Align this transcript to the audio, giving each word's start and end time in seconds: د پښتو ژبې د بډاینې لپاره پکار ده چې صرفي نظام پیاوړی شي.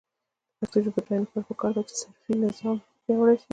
د 0.59 0.59
پښتو 0.59 0.77
ژبې 0.83 0.91
د 0.95 0.95
بډاینې 1.05 1.25
لپاره 1.25 1.47
پکار 1.49 1.71
ده 1.75 1.81
چې 1.87 1.93
صرفي 2.01 2.33
نظام 2.43 2.75
پیاوړی 3.03 3.35
شي. 3.41 3.47